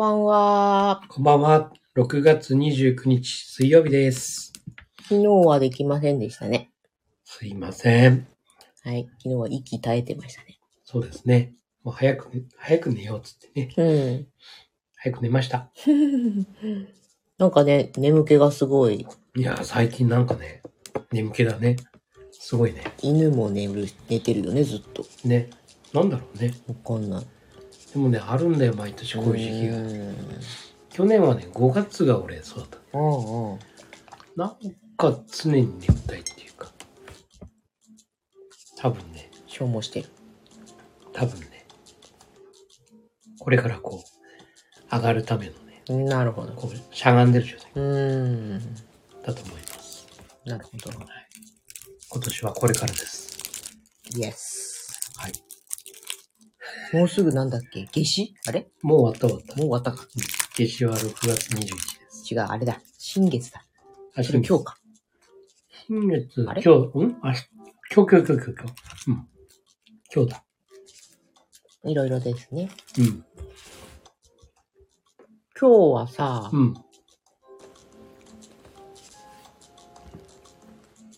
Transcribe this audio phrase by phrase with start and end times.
[0.00, 1.02] こんばんは。
[1.08, 1.72] こんばんは。
[1.94, 4.50] 6月29日水曜日です。
[5.02, 6.70] 昨日はできませんでしたね。
[7.22, 8.26] すいません。
[8.82, 9.06] はい。
[9.18, 10.58] 昨日は息絶えてましたね。
[10.84, 11.52] そうですね。
[11.84, 13.74] もう早く、早く寝ようっつってね。
[13.76, 13.84] う
[14.22, 14.26] ん。
[14.96, 15.70] 早く寝ました。
[17.36, 19.06] なんかね、眠気がすごい。
[19.36, 20.62] いやー、最近なんかね、
[21.12, 21.76] 眠気だね。
[22.30, 22.84] すごいね。
[23.02, 25.04] 犬も寝る、寝てるよね、ずっと。
[25.26, 25.50] ね。
[25.92, 26.54] なんだろうね。
[26.68, 27.26] わかんない。
[27.92, 29.76] でもね、あるんだよ、毎年こういう時期が。
[29.76, 30.16] うん。
[30.90, 32.98] 去年はね、5月が俺そうだった。
[32.98, 33.58] うんうん。
[34.36, 34.56] なん
[34.96, 36.70] か常に眠たいっていうか。
[38.76, 40.08] 多分ね、消耗してる。
[41.12, 41.66] 多分ね。
[43.38, 45.52] これからこう、上がるための
[45.98, 46.52] ね、なるほど。
[46.54, 48.74] こう、しゃがんでる状態うーん。
[49.22, 50.06] だと思います。
[50.44, 50.90] なるほど。
[52.12, 53.38] 今年はこれからです。
[54.16, 54.60] イエス。
[54.60, 54.69] はい。
[56.92, 57.86] もうすぐなんだっけ？
[57.92, 58.34] 夏至？
[58.46, 58.68] あれ？
[58.82, 59.56] もう終わった終わった。
[59.56, 60.08] もう終わったか。
[60.58, 61.76] 夏至は6月21日で
[62.10, 62.34] す。
[62.34, 62.80] 違う、あれだ。
[62.98, 63.64] 新月だ。
[64.16, 64.76] あ、それ今日か。
[65.86, 66.62] 新月、今あれ？
[66.62, 67.18] 日、うん？
[67.22, 67.46] あ、今日、
[67.94, 69.10] 今日、今日、今日、今日。
[69.10, 69.28] うん。
[70.14, 70.44] 今日だ。
[71.84, 72.68] いろいろですね。
[72.98, 73.24] うん。
[75.58, 76.74] 今日はさ、うん。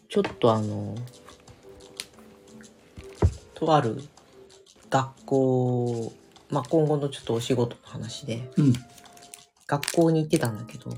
[0.08, 0.94] ちょっとあの、
[3.54, 4.02] とある
[4.92, 6.12] 学校、
[6.50, 8.72] まあ、今後のちょっとお仕事の話で、うん。
[9.66, 10.90] 学校に行ってたんだけど、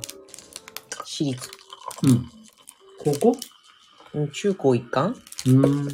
[1.05, 1.49] 私立、
[2.03, 2.25] うん。
[2.99, 3.37] ここ
[4.15, 5.15] うん中高一貫？
[5.47, 5.89] うん。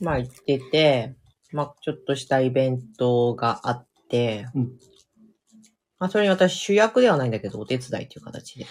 [0.00, 1.14] まあ行ってて、
[1.52, 4.72] まあちょっとしたイベントがあって、うん
[6.00, 8.66] まあそれに私主役ではないんだけど、お手伝いという形で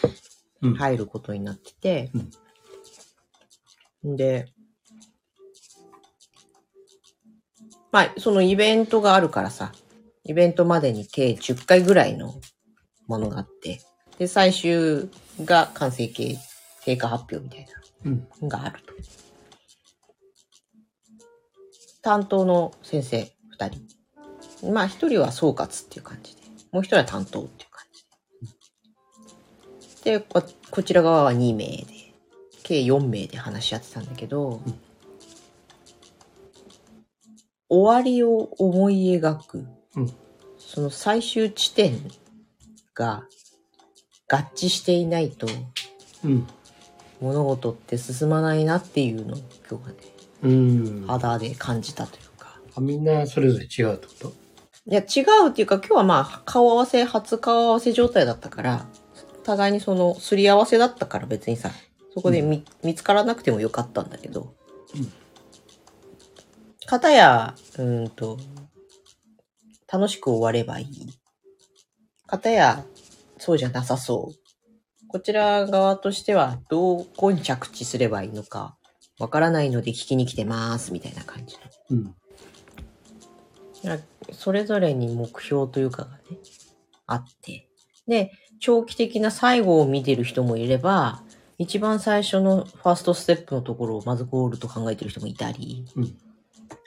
[0.62, 0.74] うん。
[0.76, 2.12] 入ることになってて、
[4.04, 4.52] で、
[7.94, 9.72] まあそのイベントがあるからさ、
[10.26, 12.34] イベントまでに計10回ぐらいの
[13.08, 13.82] ものがあって、
[14.18, 15.10] で、最終
[15.46, 16.38] が完成形、
[16.84, 17.72] 経過発表みたいな。
[18.42, 18.50] うん。
[18.50, 18.94] があると。
[22.02, 24.74] 担当の先生二人。
[24.74, 27.86] まあ一人は総括っていう感じで、もう一人は担当っていう感
[29.92, 30.18] じで。
[30.18, 31.86] で、ここちら側は2名で、
[32.64, 34.80] 計4名で話し合ってたんだけど、うん
[37.70, 39.66] 終わりを思い描く、
[39.96, 40.14] うん
[40.66, 42.00] その最終地点
[42.96, 43.26] が
[44.28, 45.46] 合致していないと、
[46.24, 46.48] うん。
[47.22, 49.38] 物事って進まないなっていうのを
[49.70, 49.96] 今日はね、
[50.42, 51.06] うん。
[51.06, 52.58] 肌で感じたというか。
[52.76, 54.34] あみんなそれぞれ違うってこと？
[54.88, 58.88] いや、違うっていうか今日はまあ顔合わせ、初顔合わせ状態だったから、
[59.44, 61.70] 互いにそのすり合わせだったから別にさ、
[62.16, 64.56] そこで見,、見つからなくてもよかったんだけど、
[64.96, 65.12] うん
[66.94, 68.38] 片や、うーんと、
[69.92, 71.10] 楽しく終わればいい。
[72.28, 72.86] 片や、
[73.40, 75.08] そうじゃなさそう。
[75.08, 78.78] こちら側としては、どこに着地すればいいのか、
[79.18, 81.62] わからないので聞きに来てます、みたいな感じの。
[81.90, 82.16] うん。
[84.32, 86.38] それぞれに目標というかがね、
[87.08, 87.68] あって。
[88.08, 91.24] で、長期的な最後を見てる人もいれば、
[91.58, 96.16] 一番最初のファーストステップのところをまずゴールと考えてる人もいたり、うん。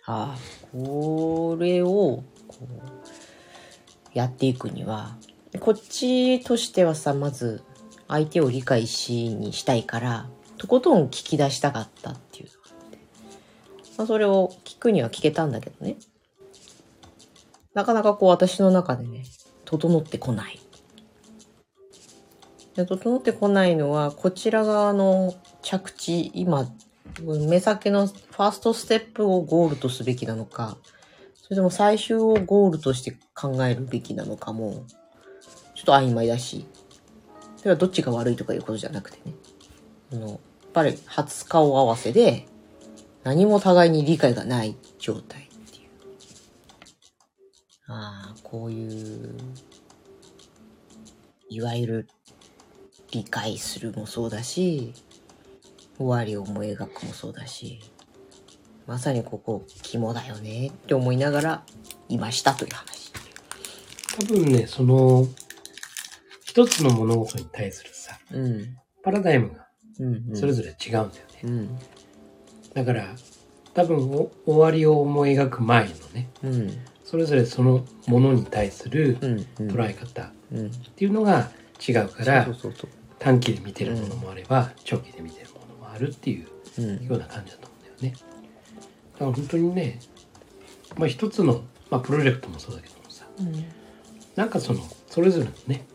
[0.06, 0.36] あ、
[0.72, 2.66] これを、こう、
[4.14, 5.16] やっていくには、
[5.60, 7.62] こっちとしてはさ、まず、
[8.08, 10.28] 相手を理解しにしたいから、
[10.58, 12.98] とことん聞き出したかったっていうのがあって。
[13.98, 15.96] まあ、それを聞くには聞けたんだけどね。
[17.74, 19.24] なかなかこう私の中でね、
[19.64, 20.60] 整ってこない。
[22.74, 26.70] で整ってこないのは、こちら側の着地、今、
[27.22, 30.76] 目先のファーストステップをゴールとすべきなのか、
[31.34, 34.84] それとも最終をゴールとして考えるべきなのかも、
[35.74, 36.66] ちょっと曖昧だし、
[37.56, 39.34] それはどっちが悪いとかいうことじゃなくてね。
[40.12, 40.38] あの、やっ
[40.72, 42.46] ぱり初顔合わせで、
[43.24, 45.90] 何も互いに理解がない状態っていう。
[47.88, 49.36] ああ、こういう、
[51.48, 52.08] いわゆる
[53.12, 54.94] 理解するもそうだし、
[55.98, 57.80] 終わりを思い描くもそうだし、
[58.86, 61.62] まさにここ肝だよねって思いながら
[62.08, 63.12] いましたという話。
[64.18, 65.26] 多分ね、その、
[66.44, 68.76] 一つの物事に対するさ、うん。
[69.02, 69.66] パラダイムが
[69.98, 70.36] うん、うん。
[70.36, 71.12] それぞれ違うんだよね。
[71.44, 71.78] うん。
[72.74, 73.14] だから、
[73.74, 76.78] 多分お終わりを思い描く前のね、うん。
[77.04, 79.46] それぞれそのものに対するうん。
[79.60, 79.68] うん。
[79.70, 80.70] 捉え方っうん。
[80.70, 81.50] ていうのが
[81.86, 82.46] 違うから。
[83.18, 85.48] 短期で見てるものもあれば、長期で見てる
[85.98, 86.46] るっていう
[86.78, 87.04] うん。
[87.06, 88.18] ような感じだと思うんだよね。
[89.14, 89.98] だから本当にね、
[90.96, 93.24] まあ一つの、まあプロジェクトもそうだけどもさ、
[94.34, 95.86] なんかそのそれぞれのね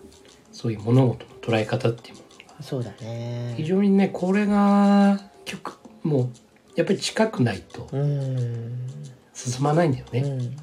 [0.52, 3.54] そういう物事の捉え方っていうものがそうだね。
[3.58, 6.30] 非常にねこれが極もう
[6.76, 8.88] やっぱり近くないとうん。
[9.34, 10.56] 進まないんだよね、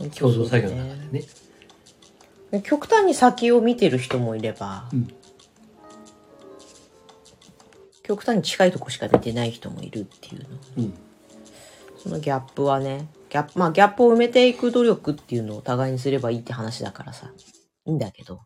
[0.00, 0.10] うん。
[0.10, 2.60] 共同作業の中でね。
[2.62, 5.08] 極端に先を見てる人もいれば、うん
[8.04, 10.48] 極端に近いとこしか見てない人もいるっていうの
[10.78, 10.94] うん。
[11.96, 17.32] そのギャップはねギャップまあギャップを埋めていく努力っていうのをお互いにすればいいって話だからさ。
[17.86, 18.42] いいんだけど。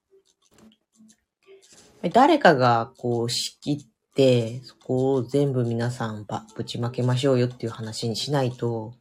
[2.13, 8.95] 誰かがこう仕切ってそこを全部皆さんばぶちまけましょうよっていう話にしないと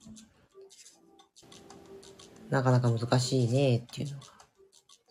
[2.49, 4.25] なかなか難しいねっていうのが。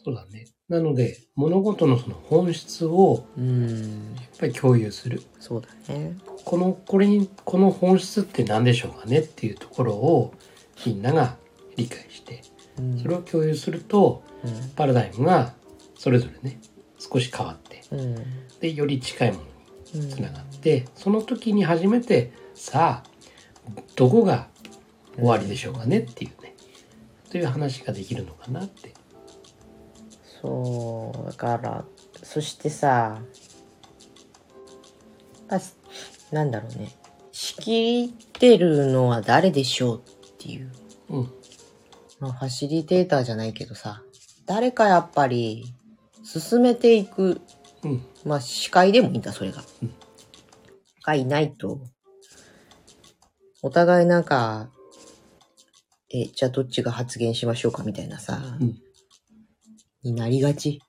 [0.04, 4.14] そうだねなので物事のその本質をうん。
[4.16, 5.22] やっぱり共有する。
[5.38, 6.16] そうだね。
[6.44, 10.34] このこれにこの本質って何でしょうかねっていうところを
[10.84, 11.36] みんなが
[11.76, 12.42] 理解して
[12.78, 12.98] うん。
[12.98, 14.22] それを共有すると
[14.74, 15.54] パラダイムが
[15.96, 16.60] それぞれね
[16.98, 18.16] 少し変わってうん。
[18.60, 19.44] でより近いもの
[19.94, 20.00] うん。
[20.00, 23.10] につながってその時に初めてさあ
[23.94, 24.48] どこが
[25.14, 26.54] 終わりでしょうかねっていうね
[27.30, 28.94] という話ができるのかなって
[30.46, 31.84] そうだから
[32.22, 33.18] そしてさ
[35.50, 35.66] やっぱ
[36.32, 36.90] なんだろうね。
[37.30, 40.02] 仕切ってるのは誰でしょうっ
[40.38, 40.72] ていう、
[41.10, 41.32] うん。
[42.18, 44.02] まあ、ファシリテーターじゃないけどさ。
[44.44, 45.72] 誰かやっぱり
[46.24, 47.40] 進めていく。
[47.84, 48.02] うん。
[48.24, 49.94] まあ司会でもいいんだそれが、うん。
[51.04, 51.80] がいないと。
[53.62, 54.68] お互いなんか
[56.12, 58.80] えじゃあどっちが発言しましょうかみたいなさ、うん
[60.06, 60.80] になりがち。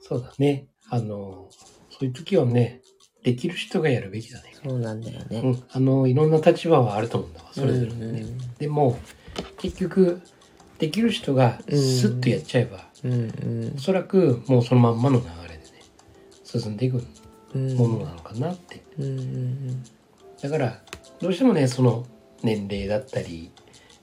[0.00, 0.66] そうだね。
[0.88, 1.48] あの
[1.90, 2.80] そういう時はね
[3.22, 4.54] できる人がやるべきだね。
[4.64, 5.40] そうなんだよね。
[5.40, 8.24] うん、あのいろんな立場はあると思うんだわそれぞれのね、
[8.58, 8.98] でも
[9.58, 10.22] 結局
[10.78, 13.72] できる人がスッとやっちゃえば、うんうん。
[13.76, 15.82] おそらくもうそのまんまの流れでね
[16.44, 17.02] 進んでいく
[17.54, 17.76] うん。
[17.76, 18.82] ものなのかなって。
[18.98, 19.84] うんうん。
[20.40, 20.82] だから
[21.20, 22.06] どうしてもねその
[22.42, 23.50] 年齢だったり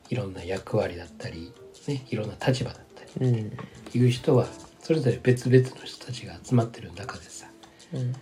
[0.09, 1.53] いろんな役割だったり、
[1.87, 3.27] ね、いろんな立場だったりうん。
[3.27, 3.51] うん
[3.95, 4.47] いう人は
[4.81, 7.47] それぞれ別々の人たちが集まってる中でさ
[7.93, 8.13] うん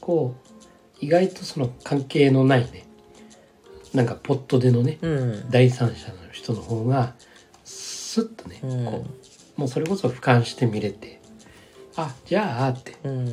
[0.00, 0.54] こう
[1.00, 2.86] 意外とその関係のないね
[3.94, 5.50] なんかポットでのねうん。
[5.50, 7.14] 第三者の人の方が
[7.64, 8.84] スッとね、うん。
[8.84, 9.06] こ
[9.56, 11.20] うもうそれこそ俯瞰して見れて
[11.96, 12.96] あじゃあって。
[13.04, 13.26] うん。
[13.28, 13.32] ま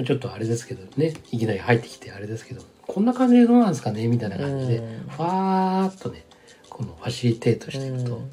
[0.00, 5.08] あちょっとあれですけどねいきなり入ってきてあれですけどこんな感じでどうなんですかねみたいな感じで、うん。
[5.08, 6.24] ふわーっとね
[6.70, 8.30] このファシリテートしていくと、うん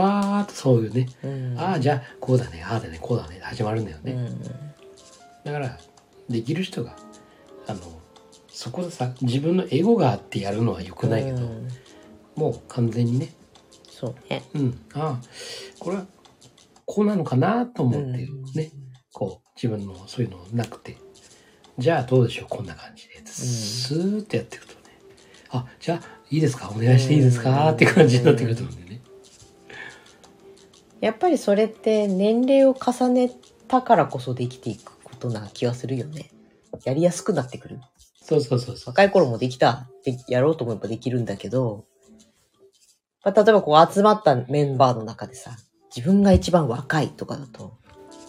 [0.00, 1.58] ふわーっとそういうね、うん。
[1.58, 2.64] ああじゃあこうだね。
[2.64, 2.98] ああだね。
[3.00, 3.38] こうだね。
[3.42, 4.42] 始まるんだよね、うん。
[5.44, 5.78] だから
[6.28, 6.96] できる人が
[7.66, 7.80] あの
[8.48, 11.68] そこでさ自分のエゴがあってやるのは良くないけど、うん。
[12.34, 13.34] もう完全にね。
[13.90, 14.42] そうね。
[14.54, 14.80] うん。
[14.94, 15.20] ああ
[15.78, 16.06] これは
[16.86, 18.16] こうなのかなと思ってうん。
[18.54, 18.70] ね、
[19.12, 20.96] こう自分のそういうのなくて。
[21.78, 23.26] じゃあどうでしょうこんな感じで。
[23.26, 24.80] スーッとやっていくとね。
[25.50, 26.70] あじゃあいいですか？
[26.70, 27.70] お願いしていいですか？
[27.70, 28.89] っていう感じになってくると思うんだよね
[31.00, 33.30] やっぱりそれって年齢を重ね
[33.68, 36.30] たからこそできていくことな気がするよね。
[36.84, 37.80] やりやすくなってくる。
[38.22, 39.88] そうそうそうそう若い頃もできた。
[40.04, 41.84] でやろうと思えばできるんだけど、
[43.24, 45.56] まあ、例えばこう集まったメンバーの中でさ、
[45.94, 47.76] 自分が一番若いとかだと、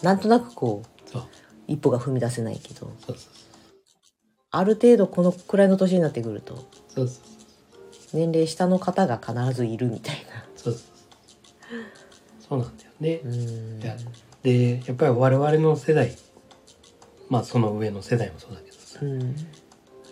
[0.02, 1.28] なんとなくこう、そう
[1.66, 3.32] 一歩が踏み出せないけど、そうそう
[4.50, 6.56] ある程度このくらいの年になってくると、
[6.88, 7.24] そうそう
[8.12, 10.44] 年齢下の方が必ずいるみたいな。
[10.56, 10.91] そうそう
[12.52, 13.20] そうなんだよね、
[14.42, 16.14] でやっぱり我々の世代
[17.30, 19.36] まあその上の世代もそうだけどさやっうん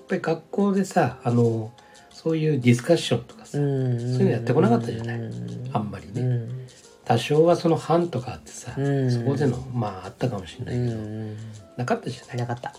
[0.09, 1.71] ぱり学校でさあの
[2.11, 3.99] そういうディスカッションとかさ、うん。
[3.99, 5.19] そういうのやってこなかったじゃない？
[5.19, 5.71] うん。
[5.73, 6.67] あんまりね、うん。
[7.05, 9.11] 多少はその班とかあってさ、うん。
[9.11, 11.37] そこでのまああったかもしれなういけど、ん。
[11.77, 12.37] なかったじゃない？
[12.37, 12.75] なかった。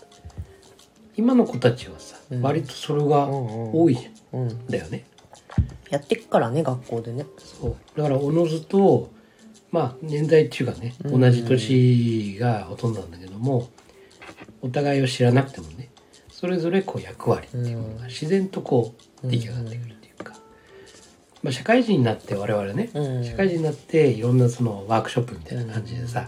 [1.16, 2.42] 今の子たちはさ、うん。
[2.42, 4.66] 割とそれが多いじゃん。
[4.66, 5.04] だよね。
[5.90, 7.26] やってっからね、学校でね。
[7.38, 7.76] そう。
[7.96, 9.10] だからおのずと
[9.72, 13.70] まあ年代っていうかねうん同じ年がほとんどなんだけども、
[14.60, 15.90] お互いを知らなくてもね
[16.30, 20.34] それぞれこう役割っていうものが自然とこう出来上がってくるっていうか、
[21.42, 23.24] まあ、社会人になって我々ね、うん。
[23.24, 26.26] 社会人になっていろんなそのワークショップみたいな感じでさ、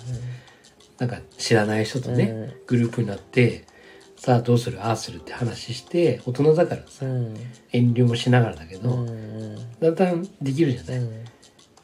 [0.99, 2.67] なんか知らない人とね、うん。
[2.67, 3.65] グループになって
[4.17, 7.35] さあどうするああするって話して大人だからさ、うん。
[7.73, 9.57] 遠慮もしながらだけど、うん。
[9.81, 11.25] だんだんできるじゃない、うん。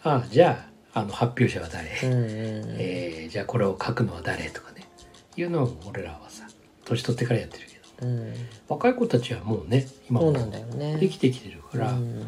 [0.05, 2.77] ああじゃああの発表者は誰、うん。
[2.79, 4.89] えーじゃあこれを書くのは誰とかね
[5.37, 6.49] いうのを俺らはさ
[6.85, 8.35] 年取ってからやってるけどうん。
[8.69, 10.33] 若い子たちはもうね今も。
[10.33, 12.25] できてきてるから、うん。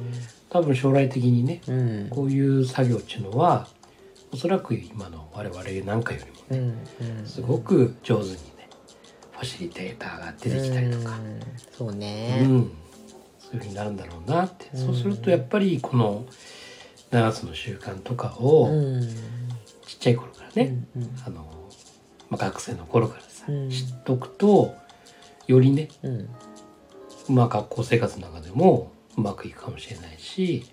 [0.48, 2.08] 多分将来的にねうん。
[2.10, 3.66] こういう作業っていうのは
[4.32, 8.68] おそらく今の我々なんかよりもうんうんすごく上手にね
[9.32, 11.40] ファシリテーターが出てきたりとか、うん
[11.76, 12.70] そううねん
[13.38, 16.24] そういうふうになるんだろうなって、そうするとやっぱりこの
[17.12, 19.02] 7つの習慣とかをうん。
[19.86, 21.44] ちっちゃい頃からね、うんあの
[22.30, 23.70] まあ、学生の頃からさ、うん。
[23.70, 24.74] 知っとくと
[25.46, 26.28] よりね、うん。
[27.28, 30.64] まあ、学校生活の中でもうまくいくかもしれないし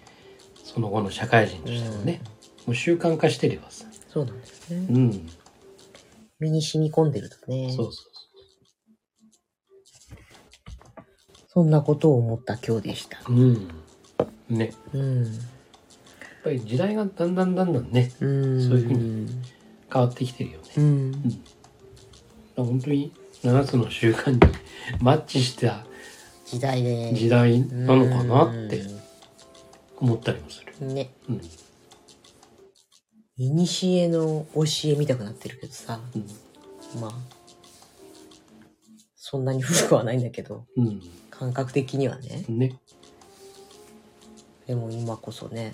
[0.64, 2.22] その後の社会人としてもね、
[2.66, 4.86] もう習慣化してればさ、そうなんですね。
[4.90, 5.30] うん、
[6.40, 7.74] 身に染み込んでるとね。
[7.76, 8.10] そうそう
[11.52, 13.20] そんなことを思った今日でした。
[13.22, 13.70] そううん。
[14.50, 14.72] ね。
[14.94, 15.26] うん
[16.44, 19.28] ぱり時代がだんだんだんだんねうんそういうふうに
[19.92, 21.44] 変わってきてるよね、うん
[22.56, 24.40] 本当に7つの習慣に
[25.00, 25.86] マッチした
[26.46, 28.84] 時代で時代なのかなって
[29.98, 30.74] 思ったりもする。
[30.82, 31.42] うんねうん。
[33.38, 37.02] いにしえの教えみたくなってるけどさうん。
[37.02, 37.14] まあ
[39.16, 41.02] そんなに古くはないんだけどうん。
[41.30, 42.78] 感覚的にはねね。
[44.68, 45.74] でも今こそね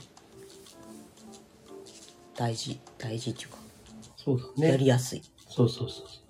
[2.36, 3.58] 大事大事っていうか、
[4.18, 4.70] そうだね。
[4.70, 6.26] やりやすいそうそうそうそう。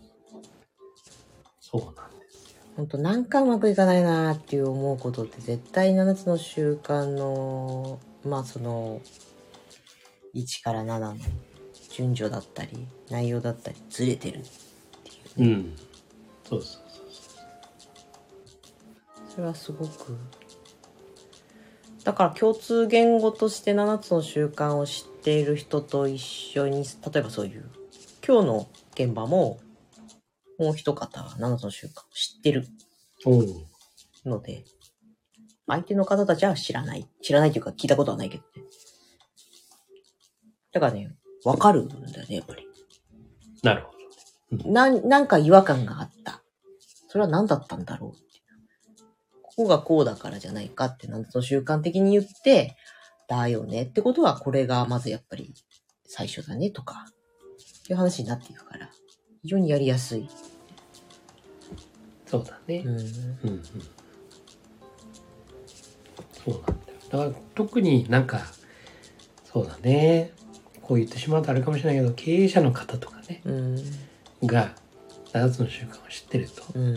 [1.59, 2.62] そうなんですよ。
[2.77, 9.01] ほんとなんかうまくいかないなーっていう思うことって絶対7つの習慣のまあその
[10.35, 11.15] 1から7の
[11.89, 14.41] 順序だったり内容だったりずれてる
[15.38, 15.75] うん。
[16.47, 17.05] そうそうそう
[19.29, 20.17] それはすごく
[22.03, 27.65] だから共通言語として7つの習慣を知っている人と一緒に例えばそういう
[28.25, 29.60] 今日の現場も
[30.60, 32.67] もう一方は7つの習慣を知ってる。
[34.24, 34.65] ので
[35.65, 37.08] 相手の方たちは知らない。
[37.24, 38.67] 知らないというか聞いたことはないけどね。
[40.72, 42.67] だからねわかるんだよねやっぱり。
[43.63, 43.84] なる
[44.51, 44.72] ほど。
[44.72, 46.44] なんなんか違和感があった。
[47.08, 49.01] それは何だったんだろう
[49.41, 52.77] ここがこうだからじゃないかってなんと習慣的に言って、
[53.27, 55.53] だよねってことはこれがまずやっぱり
[56.05, 57.05] 最初だねとか、
[57.89, 58.89] いう話になっていくから、
[59.41, 60.27] 非常にやりやすい。
[62.25, 62.84] そうだね。
[62.86, 62.98] うん。
[62.98, 63.63] うんうん。
[66.44, 67.00] そうなんだよ。
[67.10, 68.41] だから特になんか、
[69.44, 70.34] そうだね。
[70.82, 73.75] こう言ってしまうとあれかもしれないけど、経営者の方とかね、うん。
[74.48, 74.75] が
[75.34, 76.96] 7つの習慣を知ってると、うん。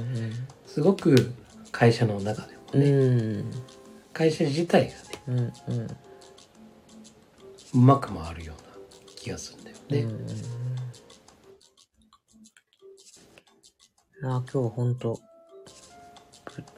[0.66, 1.35] すごく
[1.73, 2.90] 会社の中でもうね、
[3.42, 3.50] ん。
[4.12, 4.88] 会社自体
[5.26, 5.75] がね、うん。
[5.75, 5.97] うん。
[7.75, 8.68] うまく回るような
[9.16, 9.76] 気がするんだよ
[10.08, 10.14] ね。
[14.22, 14.30] うん。
[14.30, 15.20] あ今日は本当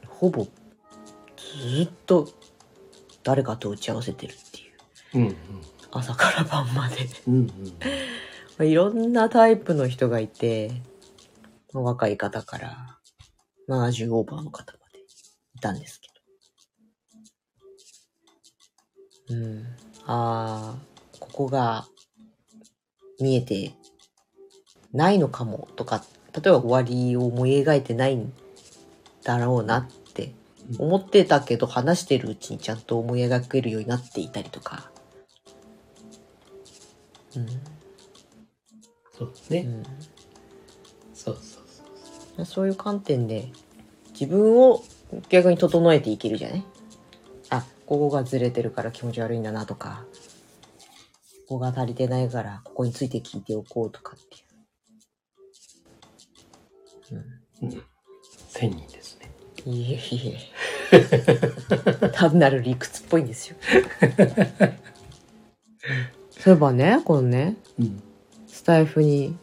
[0.07, 0.45] ほぼ
[1.59, 2.29] ずっと
[3.23, 5.19] 誰かと打ち合わせてるっていう。
[5.19, 5.35] うんうん。
[5.91, 6.97] 朝から晩まで。
[7.27, 7.47] うんうん。
[7.49, 7.55] ま
[8.59, 10.83] あいろんなタイプの人がいて、
[11.73, 12.99] まあ若い方から
[13.67, 14.99] 70オーバーの方まで
[15.55, 16.09] いたんですけ
[19.29, 19.35] ど。
[19.35, 19.65] うん。
[20.05, 20.77] ああ、
[21.19, 21.85] ここが
[23.19, 23.73] 見えて
[24.93, 26.03] ないのかもとか、
[26.33, 28.33] 例えば終わりを思い描いてないん
[29.23, 30.33] だろうなって
[30.79, 34.89] 思ってたけど話してるうちにちゃんと思い描けるようになっていたりとか。
[37.35, 37.47] うん。
[39.17, 39.59] そうね。
[39.61, 39.83] うん
[41.13, 41.63] そうそう
[42.35, 42.45] そう。
[42.45, 43.49] そういう観点で
[44.13, 44.83] 自分を
[45.29, 46.59] 逆に整えていけるじゃない？
[46.59, 46.80] あ、
[47.91, 50.05] ここがずれてるから気持ち悪いんだなとか、
[51.49, 54.23] ここが足りてないからここについて聞いておこうとかって
[57.61, 57.83] うん。
[58.47, 59.29] 千人ですね。
[59.65, 59.73] いう。
[59.73, 60.37] いえい
[60.93, 62.07] え。
[62.15, 63.57] 単なる理屈っぽいんですよ。
[66.31, 68.01] そういえばね、このね、うん。
[68.47, 69.37] スタイフに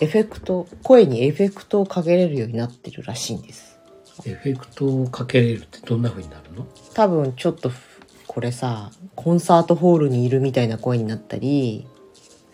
[0.00, 3.75] エフェクト、声にエフェクトをかけれるようになってるらしいんです。
[4.24, 6.66] エフェクトをかけれるってどんな風になるの？
[6.94, 11.86] 多分ちょっとふこれさコンサートホールにいるみたいな声になったり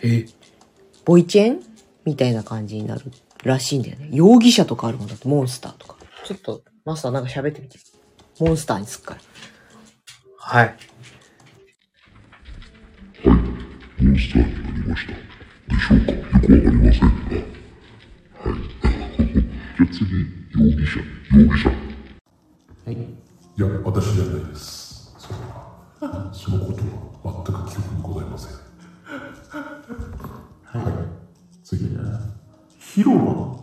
[0.03, 0.27] え？
[1.05, 1.61] ボイチェン
[2.05, 3.03] みたいな感じになる
[3.45, 7.79] らしいんだよね容疑者とかあるもんだってモンスターとかちょっとマスターなんか喋ってみて
[8.41, 9.21] モンスターにすっから
[10.39, 10.77] はい。
[13.25, 13.33] モ
[14.13, 15.13] ンスターになりました。
[15.13, 15.19] で
[15.81, 16.13] しょうか？
[16.13, 17.07] よくわかりませんが。
[18.41, 18.55] はい。
[19.33, 20.03] じゃあ次、
[20.51, 20.99] 容疑者、
[21.33, 21.71] 容疑者。
[21.71, 25.15] いや、私じゃないです。
[25.19, 26.31] それは。
[26.33, 26.83] そのこと
[27.29, 28.53] は全く記憶にございません。
[30.65, 30.93] はい。
[31.65, 31.89] 次。
[32.79, 33.57] ヒロは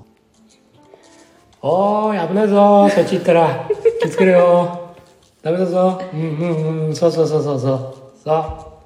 [1.62, 3.70] おーい、危ないぞそっち行ったら。
[4.02, 4.96] 気をつけろよ。
[5.44, 6.02] ダメだぞ。
[6.12, 6.96] うんうんうん。
[6.96, 8.20] そうそうそうそうそう。
[8.24, 8.80] そ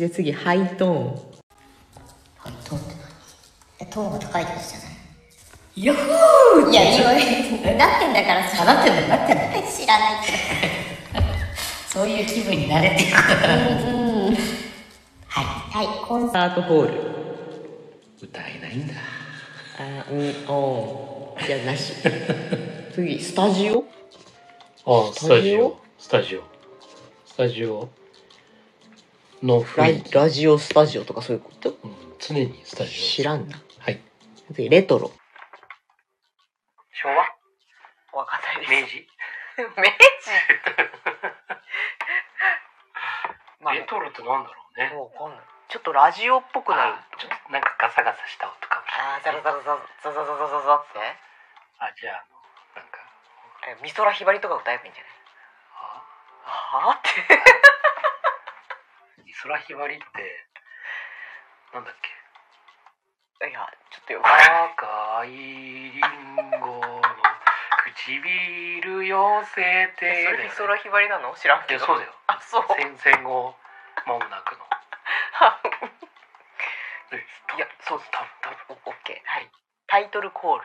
[0.00, 1.20] で次ハイトーン
[3.80, 4.89] えトーンが高いってことじゃない？
[5.82, 7.04] ヤッホーいや、今、
[7.78, 8.66] なってんだからさ。
[8.66, 10.38] なってんだなってんだ知らないけど。
[11.88, 13.22] そういう気分になれていくは
[15.40, 15.44] い。
[15.44, 15.86] はい。
[16.06, 16.92] コンスタートホール。
[18.22, 18.92] 歌えないんだ
[19.78, 21.46] あ、うん、おー。
[21.48, 21.94] いや、なし。
[22.92, 23.82] 次、スタジオ？
[24.84, 26.42] あスタジオスタジオ？
[27.24, 27.88] スタジオ
[29.42, 29.64] の
[30.12, 31.70] ラジオスタジオとかそういうこと？
[31.70, 33.62] うん、常にスタジオ知らんな。
[33.78, 33.98] はい
[34.54, 35.10] 次、レトロ。
[37.02, 37.16] 昭和
[38.20, 39.06] わかんない明治
[39.56, 39.70] 明治？
[43.60, 45.44] まあ、レトロってなんだろうねわかんない。
[45.68, 47.04] ちょっとラジオっぽくなるあ。
[47.18, 51.16] ちょっとなんかガサガサした音かもしれないあー、ザラザラザラザザザザザザって。
[51.78, 52.24] あじゃああ
[52.76, 52.98] のなんか
[53.68, 55.12] え、美空ひばりとか歌えばいいんじゃない
[55.74, 56.02] あ
[56.44, 57.10] はあって。
[59.24, 60.46] 美空ひばりって
[61.72, 62.10] なんだっけ
[63.40, 64.56] いや、ちょっとよくわかんない。
[64.76, 66.00] 赤いリン
[66.60, 67.00] ゴの
[67.96, 71.34] 唇寄せてそれ美空ひばりなの？
[71.40, 71.80] 知らんいけど。
[71.80, 72.64] やそうだよあ、そう。
[72.76, 73.54] 戦戦後
[74.06, 74.60] 間もなくの
[77.56, 79.28] いや、そうたたオッケー。
[79.28, 79.50] はい。
[79.86, 80.64] タイトルコール。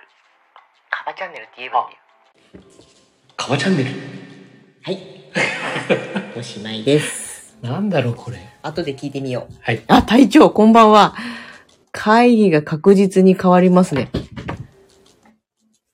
[0.89, 2.01] カバチャンネルって言えばいいよ。
[3.37, 3.89] カバチャンネル？
[4.83, 4.97] はい。
[6.37, 7.55] おしまいです。
[7.63, 9.53] なんだろうこれ後で聞いてみよう。
[9.63, 11.15] はいあ、隊長、こんばんは。
[11.97, 14.11] 会議が確実に変わりますね。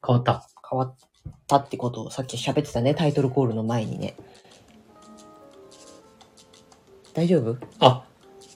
[0.05, 0.95] 変わった変わっ
[1.47, 2.95] たってことをさっき喋ってたね。
[2.95, 4.15] タイトルコールの前にね。
[7.13, 7.55] 大丈夫？
[7.79, 8.03] あ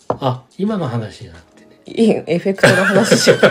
[0.10, 3.40] あ今の話じゃなくてねいいエフェクトの話しよう。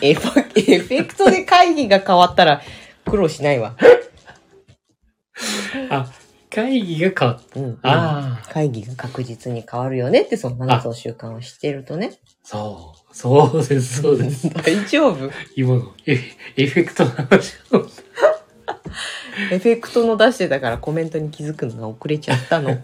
[0.00, 2.62] エフェエフェクトで会議が変わったら
[3.04, 3.74] 苦労しないわ。
[5.90, 6.06] あ
[6.56, 7.60] 会議が変わった。
[7.60, 8.48] うん、ああ。
[8.50, 12.14] 会議が確実に変わるよねって、その7つの習慣を知ってるとね。
[12.42, 13.14] そう。
[13.14, 14.48] そうですそうです。
[14.64, 15.30] 大丈夫？
[15.54, 16.18] 今のエ
[16.56, 17.86] エフェクトの話を。
[19.52, 22.82] エフェクトの出してたからコメントに気づくのが遅れちゃったの。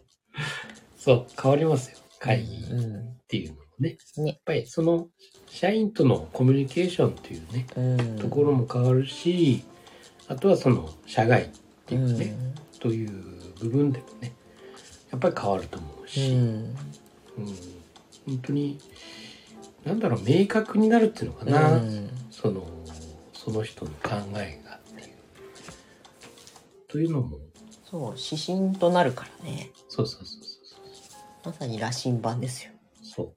[0.98, 1.96] そう変わりますよ。
[2.18, 3.16] 会議っうん。
[3.26, 3.96] ていうのもね。
[4.18, 4.26] ね。
[4.26, 5.08] やっぱりその
[5.48, 8.18] 社員とのコミュニケーションっていうねうん。
[8.18, 9.64] ところも変わるし
[10.28, 11.48] あとはその社外っ
[11.86, 13.10] ていうかね、うんという
[13.60, 14.32] 部分でもね
[15.12, 16.34] やっぱり変わると思ううし、ん。
[16.34, 16.74] うん。
[18.26, 18.80] 本当に
[19.84, 22.10] なんだろう明確になるっていうのかな、うん。
[22.30, 22.66] その
[23.32, 25.08] その人の考えがっていう。
[26.88, 27.38] というのも。
[27.88, 29.70] そう、指針となるからね。
[29.88, 30.80] そうそうそうそう
[31.44, 32.72] まさに羅針盤ですよ。
[33.02, 33.34] そ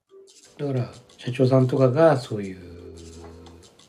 [0.57, 0.59] う。
[0.59, 2.59] だから社長さんとかがそういう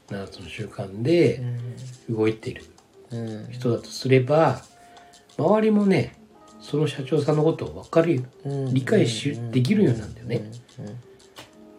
[0.09, 1.43] 7つの習慣で
[2.11, 2.65] 動いてる
[3.11, 3.49] うん。
[3.53, 4.63] 人だとすれば
[5.39, 6.15] 周りもね
[6.61, 8.75] その社長さんのことを分かるようん。
[8.75, 10.51] 理解しできるようになるんだよね。
[10.81, 10.97] うん。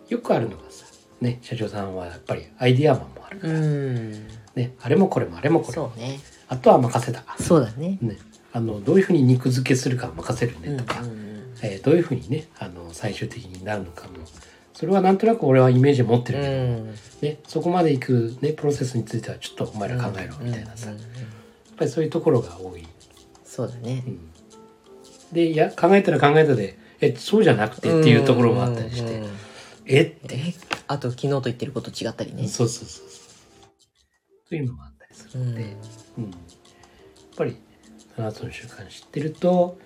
[0.09, 0.85] よくあるのがさ
[1.19, 4.11] ね社長さんはやっぱりアイディアマンもあるから、うん。
[4.55, 5.79] ねあれもこれもあれもこれ。
[5.79, 6.19] もね。
[6.47, 7.23] あとは任せた。
[7.39, 7.97] そうだね。
[8.01, 8.17] ね
[8.53, 11.01] あのどういうふうに肉付けするかは任せるねとか、
[11.61, 14.13] えーどういうふうにねあの最終的になるのかも。
[14.73, 16.93] それはなんとなく俺はイメージ持ってるうけど、ん。
[17.21, 20.97] ね、そこまでいく、ね、プロセスについてはちょっとお前ら考えろみたいなさ、やっ
[21.75, 22.87] ぱりそういうところが多い、
[23.57, 24.03] そうだね。
[24.05, 24.09] う。
[24.11, 24.19] ん、
[25.33, 29.37] でいや考えたら考えたでえそうじゃなくてっていうところもあったりして、うんうんうん
[29.89, 30.53] えって、え？
[30.87, 32.47] あと昨日と言ってること違ったりね。
[32.49, 33.23] そうそうそうそ
[34.45, 34.49] う。
[34.49, 35.77] というのもあったりするので、
[36.17, 36.23] うん。
[36.25, 36.33] やっ
[37.37, 37.55] ぱり
[38.17, 39.79] 7つの習慣知ってると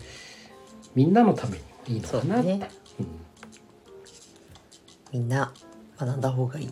[0.95, 2.71] みんなのためにもいいのかなって、そうだね。
[5.13, 5.53] みんな
[5.99, 6.69] 学んだ方がいい。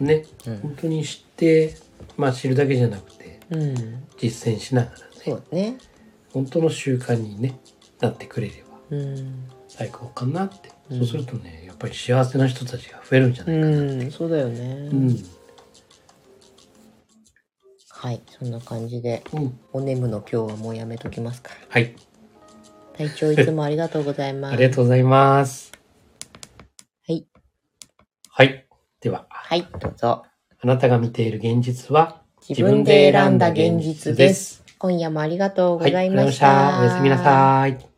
[0.00, 0.60] うんね、うん。
[0.60, 1.76] 本当に知って
[2.16, 4.06] まあ知るだけじゃなくてうん。
[4.16, 5.78] 実践しながらねそうだね。
[6.32, 7.58] 本当の習慣に、ね、
[8.00, 9.48] なってくれればうん。
[9.68, 14.88] 最高かなって、うんそうするとねやっぱり幸せな人たちが増えるんじゃないかな、うん、そうだよね。
[14.92, 15.24] うん
[17.88, 21.50] はい、そんな感じで、うんお眠の今日はもうやめときますか。
[21.68, 21.96] はい
[22.96, 24.52] 体調いつもありがとうございます。
[24.54, 25.72] ありがとうございます
[27.08, 27.26] はい。
[28.28, 28.66] はい
[29.00, 30.24] でははい、どうぞ。
[30.60, 34.65] あなたが見ている現実は自分で選んだ現実です。
[34.78, 36.42] 今夜もありがとうご、ざいまし。
[36.42, 36.80] ありがとうござい。
[36.80, 37.95] おやすみなさい。